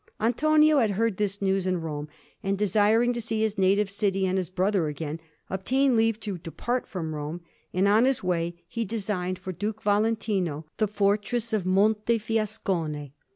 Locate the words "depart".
6.39-6.87